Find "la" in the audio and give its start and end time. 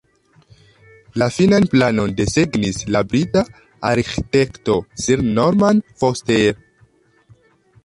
1.21-1.27, 2.95-3.03